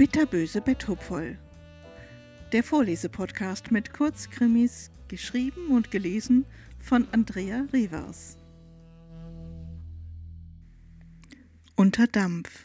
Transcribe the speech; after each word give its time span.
Bitterböse 0.00 0.62
Betthupfoll. 0.62 1.38
Der 2.52 2.64
Vorlesepodcast 2.64 3.70
mit 3.70 3.92
Kurzkrimis, 3.92 4.90
geschrieben 5.08 5.68
und 5.68 5.90
gelesen 5.90 6.46
von 6.78 7.06
Andrea 7.12 7.66
Rivers. 7.72 8.38
Unter 11.76 12.06
Dampf. 12.06 12.64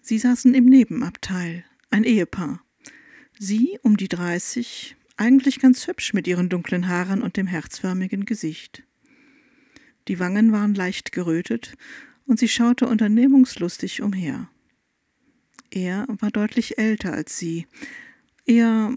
Sie 0.00 0.18
saßen 0.18 0.54
im 0.54 0.64
Nebenabteil, 0.64 1.64
ein 1.90 2.04
Ehepaar. 2.04 2.64
Sie 3.38 3.78
um 3.82 3.96
die 3.96 4.08
30, 4.08 4.96
eigentlich 5.18 5.60
ganz 5.60 5.86
hübsch 5.86 6.14
mit 6.14 6.26
ihren 6.26 6.48
dunklen 6.48 6.88
Haaren 6.88 7.22
und 7.22 7.36
dem 7.36 7.46
herzförmigen 7.46 8.24
Gesicht. 8.24 8.82
Die 10.08 10.18
Wangen 10.18 10.52
waren 10.52 10.74
leicht 10.74 11.12
gerötet 11.12 11.74
und 12.26 12.38
sie 12.38 12.48
schaute 12.48 12.86
unternehmungslustig 12.86 14.02
umher. 14.02 14.48
Er 15.70 16.06
war 16.08 16.30
deutlich 16.30 16.78
älter 16.78 17.12
als 17.12 17.38
sie, 17.38 17.66
eher 18.46 18.94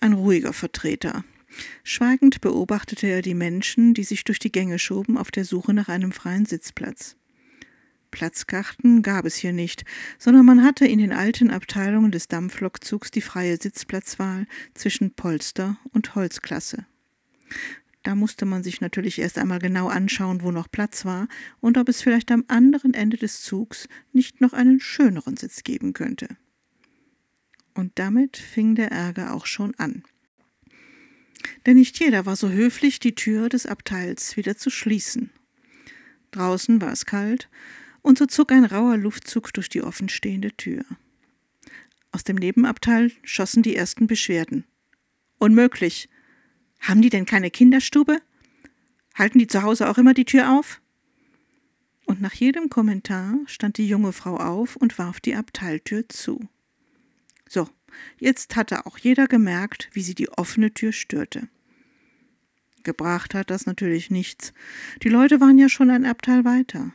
ein 0.00 0.12
ruhiger 0.12 0.52
Vertreter. 0.52 1.24
Schweigend 1.82 2.40
beobachtete 2.40 3.06
er 3.08 3.22
die 3.22 3.34
Menschen, 3.34 3.94
die 3.94 4.04
sich 4.04 4.24
durch 4.24 4.38
die 4.38 4.52
Gänge 4.52 4.78
schoben, 4.78 5.18
auf 5.18 5.30
der 5.30 5.44
Suche 5.44 5.74
nach 5.74 5.88
einem 5.88 6.12
freien 6.12 6.46
Sitzplatz. 6.46 7.16
Platzkarten 8.10 9.02
gab 9.02 9.24
es 9.24 9.36
hier 9.36 9.52
nicht, 9.52 9.84
sondern 10.18 10.44
man 10.44 10.64
hatte 10.64 10.86
in 10.86 10.98
den 10.98 11.12
alten 11.12 11.50
Abteilungen 11.50 12.10
des 12.10 12.28
Dampflokzugs 12.28 13.10
die 13.10 13.20
freie 13.20 13.56
Sitzplatzwahl 13.56 14.46
zwischen 14.74 15.12
Polster 15.14 15.78
und 15.92 16.14
Holzklasse. 16.14 16.86
Da 18.02 18.14
musste 18.14 18.46
man 18.46 18.62
sich 18.62 18.80
natürlich 18.80 19.18
erst 19.18 19.36
einmal 19.36 19.58
genau 19.58 19.88
anschauen, 19.88 20.42
wo 20.42 20.50
noch 20.50 20.70
Platz 20.70 21.04
war 21.04 21.28
und 21.60 21.76
ob 21.76 21.88
es 21.88 22.00
vielleicht 22.00 22.30
am 22.30 22.44
anderen 22.48 22.94
Ende 22.94 23.18
des 23.18 23.42
Zugs 23.42 23.88
nicht 24.12 24.40
noch 24.40 24.54
einen 24.54 24.80
schöneren 24.80 25.36
Sitz 25.36 25.64
geben 25.64 25.92
könnte. 25.92 26.28
Und 27.74 27.92
damit 27.96 28.36
fing 28.36 28.74
der 28.74 28.90
Ärger 28.90 29.34
auch 29.34 29.46
schon 29.46 29.74
an. 29.76 30.02
Denn 31.66 31.76
nicht 31.76 31.98
jeder 32.00 32.26
war 32.26 32.36
so 32.36 32.50
höflich, 32.50 33.00
die 33.00 33.14
Tür 33.14 33.48
des 33.48 33.66
Abteils 33.66 34.36
wieder 34.36 34.56
zu 34.56 34.70
schließen. 34.70 35.30
Draußen 36.30 36.80
war 36.80 36.92
es 36.92 37.06
kalt, 37.06 37.48
und 38.02 38.16
so 38.18 38.26
zog 38.26 38.52
ein 38.52 38.64
rauer 38.64 38.96
Luftzug 38.96 39.52
durch 39.52 39.68
die 39.68 39.82
offenstehende 39.82 40.52
Tür. 40.56 40.84
Aus 42.12 42.24
dem 42.24 42.36
Nebenabteil 42.36 43.12
schossen 43.24 43.62
die 43.62 43.76
ersten 43.76 44.06
Beschwerden. 44.06 44.64
Unmöglich, 45.38 46.08
haben 46.80 47.02
die 47.02 47.10
denn 47.10 47.26
keine 47.26 47.50
Kinderstube? 47.50 48.20
Halten 49.14 49.38
die 49.38 49.46
zu 49.46 49.62
Hause 49.62 49.88
auch 49.88 49.98
immer 49.98 50.14
die 50.14 50.24
Tür 50.24 50.58
auf? 50.58 50.80
Und 52.06 52.20
nach 52.20 52.34
jedem 52.34 52.70
Kommentar 52.70 53.36
stand 53.46 53.78
die 53.78 53.86
junge 53.86 54.12
Frau 54.12 54.36
auf 54.36 54.76
und 54.76 54.98
warf 54.98 55.20
die 55.20 55.36
Abteiltür 55.36 56.08
zu. 56.08 56.48
So, 57.48 57.68
jetzt 58.18 58.56
hatte 58.56 58.86
auch 58.86 58.98
jeder 58.98 59.26
gemerkt, 59.26 59.90
wie 59.92 60.02
sie 60.02 60.14
die 60.14 60.28
offene 60.28 60.72
Tür 60.72 60.92
störte. 60.92 61.48
Gebracht 62.82 63.34
hat 63.34 63.50
das 63.50 63.66
natürlich 63.66 64.10
nichts. 64.10 64.52
Die 65.02 65.08
Leute 65.08 65.40
waren 65.40 65.58
ja 65.58 65.68
schon 65.68 65.90
ein 65.90 66.06
Abteil 66.06 66.44
weiter. 66.44 66.92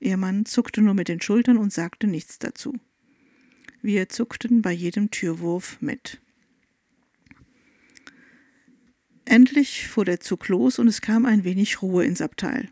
Ihr 0.00 0.16
Mann 0.16 0.46
zuckte 0.46 0.82
nur 0.82 0.94
mit 0.94 1.08
den 1.08 1.20
Schultern 1.20 1.58
und 1.58 1.72
sagte 1.72 2.06
nichts 2.06 2.38
dazu. 2.38 2.74
Wir 3.82 4.08
zuckten 4.08 4.62
bei 4.62 4.72
jedem 4.72 5.10
Türwurf 5.10 5.78
mit. 5.80 6.20
Endlich 9.26 9.88
fuhr 9.88 10.04
der 10.04 10.20
Zug 10.20 10.48
los 10.48 10.78
und 10.78 10.88
es 10.88 11.02
kam 11.02 11.26
ein 11.26 11.44
wenig 11.44 11.82
Ruhe 11.82 12.04
ins 12.04 12.20
Abteil. 12.22 12.70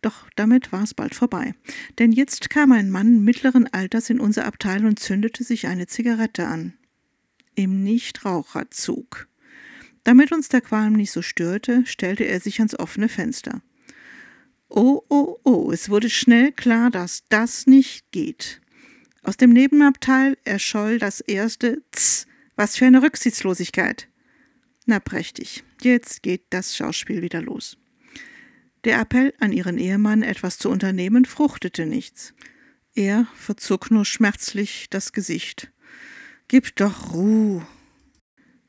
Doch 0.00 0.28
damit 0.34 0.72
war 0.72 0.82
es 0.82 0.94
bald 0.94 1.14
vorbei. 1.14 1.54
Denn 1.98 2.12
jetzt 2.12 2.50
kam 2.50 2.72
ein 2.72 2.90
Mann 2.90 3.22
mittleren 3.22 3.66
Alters 3.72 4.10
in 4.10 4.18
unser 4.18 4.46
Abteil 4.46 4.86
und 4.86 4.98
zündete 4.98 5.44
sich 5.44 5.66
eine 5.66 5.86
Zigarette 5.86 6.46
an. 6.46 6.74
Im 7.54 7.82
Nichtraucherzug. 7.84 9.28
Damit 10.02 10.32
uns 10.32 10.48
der 10.48 10.60
Qualm 10.60 10.94
nicht 10.94 11.10
so 11.10 11.22
störte, 11.22 11.84
stellte 11.86 12.24
er 12.24 12.40
sich 12.40 12.58
ans 12.58 12.78
offene 12.78 13.08
Fenster. 13.08 13.62
Oh, 14.68 15.02
oh, 15.08 15.36
oh, 15.44 15.70
es 15.72 15.90
wurde 15.90 16.08
schnell 16.08 16.52
klar, 16.52 16.90
dass 16.90 17.24
das 17.28 17.66
nicht 17.66 18.10
geht. 18.12 18.60
Aus 19.22 19.36
dem 19.36 19.50
Nebenabteil 19.50 20.38
erscholl 20.44 20.98
das 20.98 21.20
erste 21.20 21.82
Tz. 21.92 22.26
Was 22.54 22.76
für 22.76 22.86
eine 22.86 23.02
Rücksichtslosigkeit. 23.02 24.08
Na 24.86 25.00
prächtig, 25.00 25.64
jetzt 25.82 26.22
geht 26.22 26.44
das 26.50 26.76
Schauspiel 26.76 27.20
wieder 27.20 27.42
los. 27.42 27.76
Der 28.84 29.00
Appell 29.00 29.34
an 29.40 29.50
ihren 29.50 29.78
Ehemann, 29.78 30.22
etwas 30.22 30.58
zu 30.58 30.70
unternehmen, 30.70 31.24
fruchtete 31.24 31.86
nichts. 31.86 32.34
Er 32.94 33.26
verzog 33.34 33.90
nur 33.90 34.04
schmerzlich 34.04 34.88
das 34.88 35.12
Gesicht. 35.12 35.72
Gib 36.46 36.76
doch 36.76 37.12
Ruhe. 37.12 37.66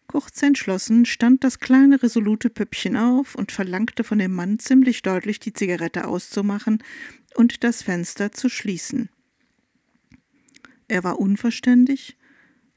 Kurz 0.08 0.42
entschlossen 0.42 1.06
stand 1.06 1.44
das 1.44 1.60
kleine 1.60 2.02
resolute 2.02 2.50
Püppchen 2.50 2.98
auf 2.98 3.36
und 3.36 3.52
verlangte 3.52 4.04
von 4.04 4.18
dem 4.18 4.34
Mann 4.34 4.58
ziemlich 4.58 5.04
deutlich, 5.04 5.40
die 5.40 5.54
Zigarette 5.54 6.08
auszumachen 6.08 6.84
und 7.36 7.64
das 7.64 7.84
Fenster 7.84 8.32
zu 8.32 8.50
schließen. 8.50 9.10
Er 10.88 11.04
war 11.04 11.20
unverständig 11.20 12.18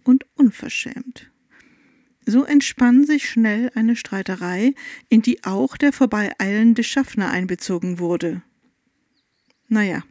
und 0.04 0.26
unverschämt. 0.34 1.30
So 2.30 2.44
entspann 2.44 3.04
sich 3.04 3.28
schnell 3.28 3.72
eine 3.74 3.96
Streiterei, 3.96 4.76
in 5.08 5.20
die 5.20 5.42
auch 5.42 5.76
der 5.76 5.92
vorbeieilende 5.92 6.84
Schaffner 6.84 7.28
einbezogen 7.28 7.98
wurde. 7.98 8.42
Naja, 9.66 10.04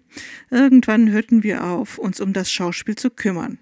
irgendwann 0.50 1.10
hörten 1.12 1.44
wir 1.44 1.64
auf, 1.64 1.98
uns 1.98 2.20
um 2.20 2.34
das 2.34 2.52
Schauspiel 2.52 2.96
zu 2.96 3.10
kümmern. 3.10 3.58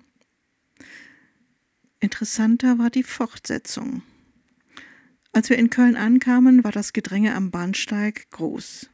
Interessanter 2.00 2.80
war 2.80 2.90
die 2.90 3.04
Fortsetzung. 3.04 4.02
Als 5.34 5.52
wir 5.52 5.60
in 5.60 5.70
Köln 5.70 5.96
ankamen, 5.96 6.64
war 6.64 6.72
das 6.72 6.94
Gedränge 6.94 7.36
am 7.36 7.52
Bahnsteig 7.52 8.28
groß. 8.32 8.90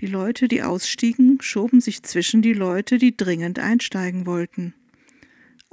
Die 0.00 0.06
Leute, 0.06 0.46
die 0.46 0.62
ausstiegen, 0.62 1.38
schoben 1.40 1.80
sich 1.80 2.02
zwischen 2.02 2.42
die 2.42 2.52
Leute, 2.52 2.98
die 2.98 3.16
dringend 3.16 3.58
einsteigen 3.58 4.26
wollten. 4.26 4.74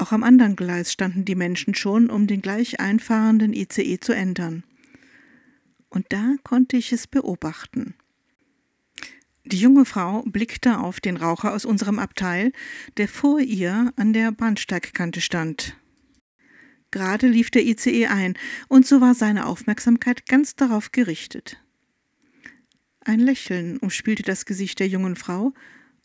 Auch 0.02 0.12
am 0.12 0.24
anderen 0.24 0.56
Gleis 0.56 0.92
standen 0.92 1.26
die 1.26 1.36
Menschen 1.36 1.76
schon, 1.76 2.10
um 2.10 2.26
den 2.26 2.42
gleich 2.42 2.80
einfahrenden 2.80 3.54
ICE 3.54 4.00
zu 4.00 4.14
ändern. 4.14 4.64
Und 5.90 6.08
da 6.10 6.38
konnte 6.44 6.76
ich 6.76 6.92
es 6.92 7.06
beobachten. 7.06 7.94
Die 9.46 9.60
junge 9.60 9.86
Frau 9.86 10.24
blickte 10.24 10.80
auf 10.80 11.02
den 11.02 11.18
Raucher 11.18 11.54
aus 11.54 11.66
unserem 11.66 12.00
Abteil, 12.00 12.52
der 12.98 13.08
vor 13.08 13.42
ihr 13.42 13.94
an 13.96 14.12
der 14.12 14.32
Bahnsteigkante 14.32 15.22
stand. 15.22 15.78
Gerade 16.90 17.28
lief 17.28 17.52
der 17.52 17.64
ICE 17.64 18.08
ein, 18.08 18.34
und 18.70 18.88
so 18.88 19.02
war 19.02 19.14
seine 19.14 19.46
Aufmerksamkeit 19.46 20.26
ganz 20.26 20.56
darauf 20.56 20.92
gerichtet. 20.92 21.64
Ein 23.02 23.20
Lächeln 23.20 23.78
umspielte 23.78 24.24
das 24.24 24.48
Gesicht 24.48 24.80
der 24.80 24.88
jungen 24.88 25.16
Frau, 25.16 25.54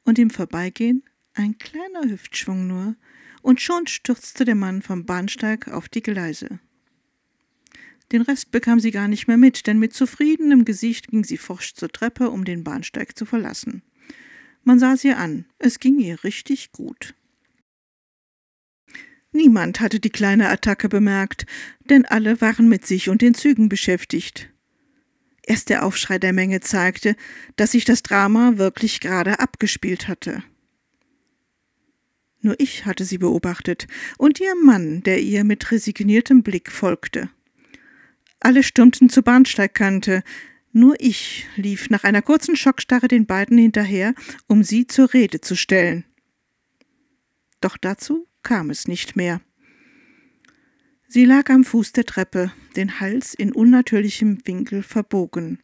und 0.04 0.18
im 0.18 0.28
Vorbeigehen 0.28 1.02
ein 1.32 1.56
kleiner 1.56 2.10
Hüftschwung 2.10 2.66
nur, 2.66 2.94
und 3.46 3.60
schon 3.60 3.86
stürzte 3.86 4.44
der 4.44 4.56
Mann 4.56 4.82
vom 4.82 5.04
Bahnsteig 5.04 5.68
auf 5.68 5.88
die 5.88 6.02
Gleise. 6.02 6.58
Den 8.10 8.22
Rest 8.22 8.50
bekam 8.50 8.80
sie 8.80 8.90
gar 8.90 9.06
nicht 9.06 9.28
mehr 9.28 9.36
mit, 9.36 9.68
denn 9.68 9.78
mit 9.78 9.94
zufriedenem 9.94 10.64
Gesicht 10.64 11.06
ging 11.06 11.22
sie 11.22 11.36
forsch 11.36 11.74
zur 11.74 11.88
Treppe, 11.88 12.30
um 12.30 12.44
den 12.44 12.64
Bahnsteig 12.64 13.16
zu 13.16 13.24
verlassen. 13.24 13.82
Man 14.64 14.80
sah 14.80 14.96
sie 14.96 15.12
an, 15.12 15.44
es 15.60 15.78
ging 15.78 16.00
ihr 16.00 16.24
richtig 16.24 16.72
gut. 16.72 17.14
Niemand 19.30 19.78
hatte 19.78 20.00
die 20.00 20.10
kleine 20.10 20.48
Attacke 20.48 20.88
bemerkt, 20.88 21.46
denn 21.88 22.04
alle 22.04 22.40
waren 22.40 22.68
mit 22.68 22.84
sich 22.84 23.08
und 23.10 23.22
den 23.22 23.34
Zügen 23.34 23.68
beschäftigt. 23.68 24.50
Erst 25.44 25.68
der 25.68 25.84
Aufschrei 25.84 26.18
der 26.18 26.32
Menge 26.32 26.58
zeigte, 26.62 27.14
dass 27.54 27.70
sich 27.70 27.84
das 27.84 28.02
Drama 28.02 28.58
wirklich 28.58 28.98
gerade 28.98 29.38
abgespielt 29.38 30.08
hatte. 30.08 30.42
Nur 32.46 32.54
ich 32.60 32.86
hatte 32.86 33.04
sie 33.04 33.18
beobachtet 33.18 33.88
und 34.18 34.38
ihr 34.38 34.54
Mann, 34.54 35.02
der 35.02 35.20
ihr 35.20 35.42
mit 35.42 35.72
resigniertem 35.72 36.44
Blick 36.44 36.70
folgte. 36.70 37.28
Alle 38.38 38.62
stürmten 38.62 39.08
zur 39.08 39.24
Bahnsteigkante, 39.24 40.22
nur 40.70 40.94
ich 41.00 41.48
lief 41.56 41.90
nach 41.90 42.04
einer 42.04 42.22
kurzen 42.22 42.54
Schockstarre 42.54 43.08
den 43.08 43.26
beiden 43.26 43.58
hinterher, 43.58 44.14
um 44.46 44.62
sie 44.62 44.86
zur 44.86 45.12
Rede 45.12 45.40
zu 45.40 45.56
stellen. 45.56 46.04
Doch 47.60 47.76
dazu 47.76 48.28
kam 48.44 48.70
es 48.70 48.86
nicht 48.86 49.16
mehr. 49.16 49.40
Sie 51.08 51.24
lag 51.24 51.50
am 51.50 51.64
Fuß 51.64 51.90
der 51.90 52.04
Treppe, 52.04 52.52
den 52.76 53.00
Hals 53.00 53.34
in 53.34 53.50
unnatürlichem 53.50 54.38
Winkel 54.44 54.84
verbogen. 54.84 55.58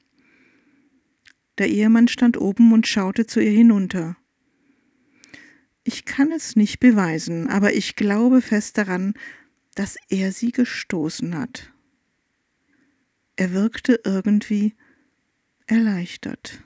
Der 1.58 1.68
Ehemann 1.68 2.08
stand 2.08 2.40
oben 2.40 2.72
und 2.72 2.88
schaute 2.88 3.24
zu 3.28 3.38
ihr 3.38 3.52
hinunter. 3.52 4.16
Ich 5.84 6.04
kann 6.04 6.30
es 6.30 6.54
nicht 6.56 6.78
beweisen, 6.80 7.48
aber 7.48 7.72
ich 7.74 7.96
glaube 7.96 8.40
fest 8.40 8.78
daran, 8.78 9.14
dass 9.74 9.96
er 10.08 10.32
sie 10.32 10.52
gestoßen 10.52 11.36
hat. 11.36 11.72
Er 13.36 13.52
wirkte 13.52 14.00
irgendwie 14.04 14.74
erleichtert. 15.66 16.62